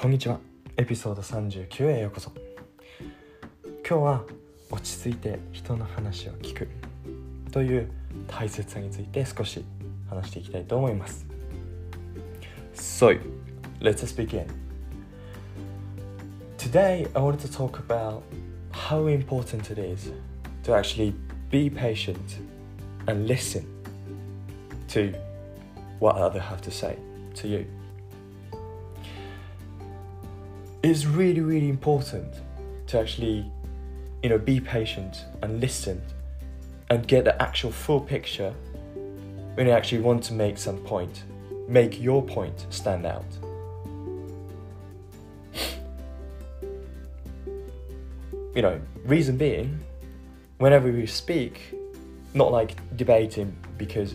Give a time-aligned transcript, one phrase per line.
[0.00, 0.40] こんにちは
[0.78, 2.32] エピソード39へようこそ
[3.86, 4.24] 今日は
[4.70, 6.68] 落ち着いて人の話を聞く
[7.52, 7.90] という
[8.26, 9.62] 大切さについて少し
[10.08, 11.26] 話していきたいと思います
[12.72, 13.20] So,
[13.82, 14.46] let's begin
[16.56, 18.22] Today I wanted to talk about
[18.72, 20.12] how important it is
[20.62, 21.12] to actually
[21.50, 22.40] be patient
[23.06, 23.66] and listen
[24.88, 25.14] to
[25.98, 26.96] what others have to say
[27.34, 27.79] to you
[30.90, 32.34] it's really really important
[32.88, 33.48] to actually
[34.24, 36.02] you know be patient and listen
[36.90, 38.52] and get the actual full picture
[39.54, 41.22] when you actually want to make some point.
[41.68, 43.24] Make your point stand out.
[48.52, 49.78] You know reason being
[50.58, 51.72] whenever we speak
[52.34, 54.14] not like debating because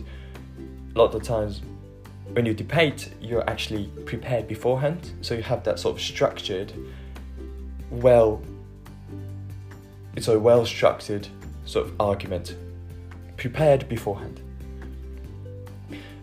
[0.94, 1.62] a lot of times
[2.36, 5.10] when you debate, you're actually prepared beforehand.
[5.22, 6.70] So you have that sort of structured,
[7.90, 8.42] well,
[10.14, 11.28] it's a well structured
[11.64, 12.54] sort of argument
[13.38, 14.42] prepared beforehand.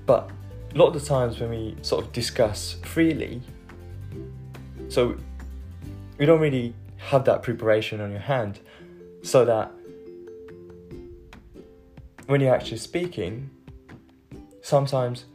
[0.05, 0.29] But
[0.75, 3.41] a lot of the times when we sort of discuss freely,
[4.89, 5.17] so
[6.19, 8.59] we don't really have that preparation on your hand,
[9.23, 9.71] so that
[12.27, 13.49] when you're actually speaking,
[14.61, 15.25] sometimes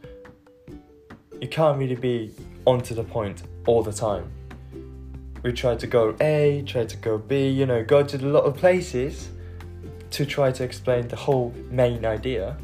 [1.41, 2.31] you can't really be
[2.65, 4.31] onto the point all the time.
[5.41, 8.43] We try to go A, try to go B, you know, go to a lot
[8.43, 9.29] of places
[10.11, 12.57] to try to explain the whole main idea.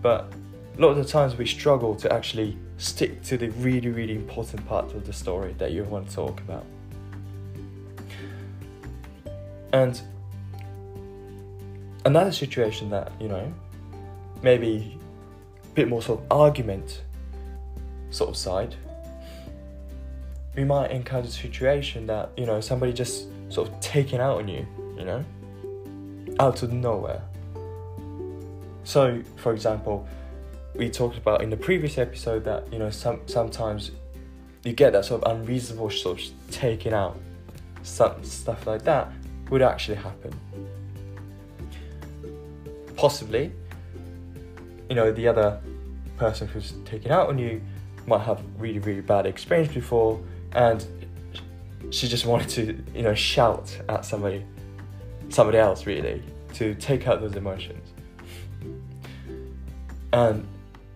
[0.00, 0.32] But
[0.76, 4.66] a lot of the times we struggle to actually stick to the really, really important
[4.66, 6.64] part of the story that you want to talk about.
[9.72, 10.00] And
[12.04, 13.52] another situation that, you know,
[14.42, 14.98] maybe
[15.64, 17.02] a bit more sort of argument
[18.14, 18.74] sort of side,
[20.56, 24.48] we might encounter a situation that, you know, somebody just sort of taking out on
[24.48, 24.66] you,
[24.96, 25.24] you know,
[26.38, 27.22] out of nowhere.
[28.84, 30.06] So, for example,
[30.74, 33.90] we talked about in the previous episode that, you know, some sometimes
[34.64, 37.18] you get that sort of unreasonable sort of taking out,
[37.82, 39.12] some stuff like that
[39.50, 40.32] would actually happen.
[42.96, 43.52] Possibly,
[44.88, 45.60] you know, the other
[46.16, 47.60] person who's taking out on you
[48.06, 50.20] might have really really bad experience before
[50.52, 50.86] and
[51.90, 54.44] she just wanted to you know shout at somebody
[55.28, 56.22] somebody else really
[56.54, 57.92] to take out those emotions.
[60.12, 60.46] And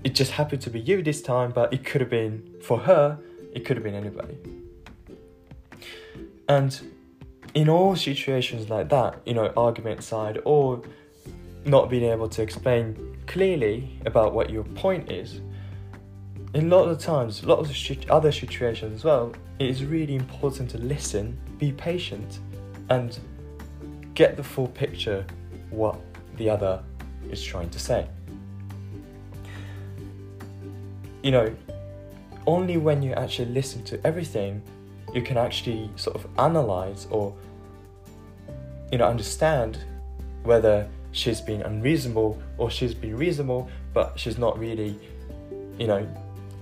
[0.04, 3.18] it just happened to be you this time but it could have been for her
[3.52, 4.36] it could have been anybody.
[6.48, 6.80] And
[7.54, 10.82] in all situations like that you know argument side or
[11.64, 15.40] not being able to explain clearly about what your point is
[16.54, 20.14] a lot of times, a lot of the other situations as well, it is really
[20.14, 22.38] important to listen, be patient,
[22.90, 23.18] and
[24.14, 25.26] get the full picture
[25.70, 26.00] what
[26.36, 26.82] the other
[27.30, 28.08] is trying to say.
[31.22, 31.54] You know,
[32.46, 34.62] only when you actually listen to everything,
[35.12, 37.34] you can actually sort of analyze or
[38.90, 39.78] you know understand
[40.44, 44.98] whether she's been unreasonable or she's been reasonable, but she's not really,
[45.78, 46.06] you know,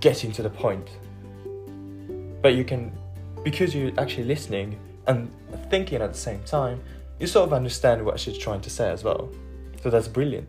[0.07, 0.87] getting to the point.
[2.41, 2.93] But you can,
[3.43, 5.29] because you're actually listening and
[5.69, 6.81] thinking at the same time,
[7.19, 9.29] you sort of understand what she's trying to say as well.
[9.83, 10.47] So that's brilliant.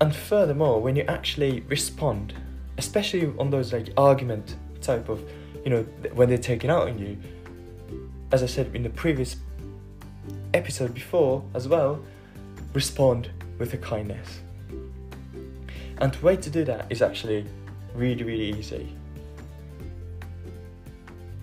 [0.00, 2.34] And furthermore, when you actually respond,
[2.78, 5.22] especially on those like argument type of,
[5.64, 5.82] you know,
[6.14, 7.16] when they're taking out on you,
[8.32, 9.36] as I said in the previous
[10.52, 12.02] episode before as well,
[12.72, 13.30] respond
[13.60, 14.40] with a kindness.
[15.98, 17.46] And the way to do that is actually
[17.94, 18.94] really, really easy.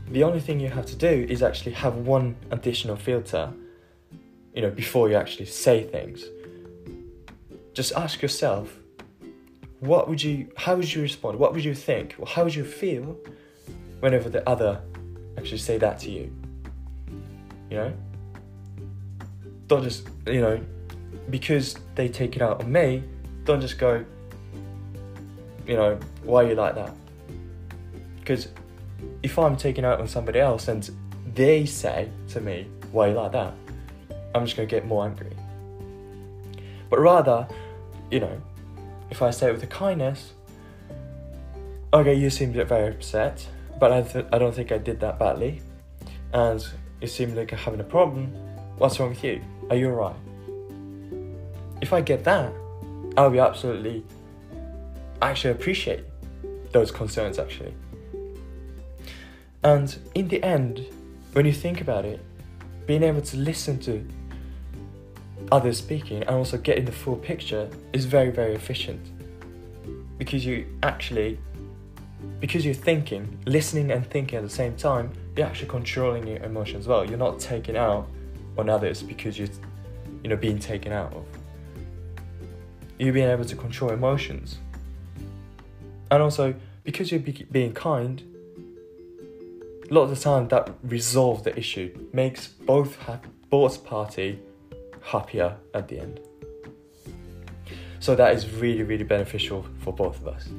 [0.10, 3.52] The only thing you have to do is actually have one additional filter,
[4.54, 6.26] you know, before you actually say things.
[7.74, 8.78] Just ask yourself,
[9.80, 11.40] what would you, how would you respond?
[11.40, 12.16] What would you think?
[12.20, 13.18] Or how would you feel
[14.02, 14.82] whenever the other
[15.38, 16.32] actually say that to you?
[17.70, 17.94] You know?
[19.68, 20.60] Don't just, you know,
[21.30, 23.04] because they take it out on me,
[23.46, 24.04] don't just go,
[25.72, 26.94] you know, why are you like that?
[28.20, 28.50] Because
[29.24, 30.92] if I'm taking out on somebody else and
[31.34, 33.54] they say to me, why you like that?
[34.36, 35.32] I'm just to get more angry.
[36.90, 37.48] But rather,
[38.12, 38.42] you know,
[39.10, 40.34] if I say it with a kindness,
[41.94, 43.48] okay, you seem very upset,
[43.80, 45.62] but I, th- I don't think I did that badly,
[46.34, 46.62] and
[47.00, 48.26] you seem like you're having a problem.
[48.78, 49.42] What's wrong with you?
[49.70, 50.18] Are you alright?
[51.80, 52.52] If I get that,
[53.16, 54.04] I'll be absolutely
[55.30, 56.04] actually appreciate
[56.72, 57.74] those concerns actually
[59.64, 60.86] And in the end,
[61.34, 62.20] when you think about it,
[62.88, 64.06] being able to listen to
[65.52, 69.12] others speaking and also getting the full picture is very, very efficient.
[70.18, 71.40] Because you actually,
[72.40, 76.88] because you're thinking, listening and thinking at the same time, you're actually controlling your emotions
[76.88, 77.06] well.
[77.08, 78.08] You're not taking out
[78.58, 79.50] on others because you're,
[80.24, 81.26] you know, being taken out of.
[82.98, 84.58] You're being able to control emotions.
[86.12, 86.54] And also,
[86.84, 88.22] because you're be- being kind,
[89.90, 94.40] a lot of the time that resolves the issue, makes both ha- both party
[95.02, 96.20] happier at the end.
[98.00, 100.50] So that is really, really beneficial for both of us.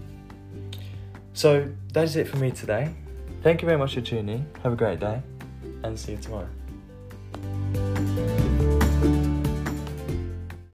[1.34, 2.94] So that is it for me today.
[3.42, 4.46] Thank you very much for tuning in.
[4.62, 5.20] Have a great day
[5.82, 6.48] and see you tomorrow.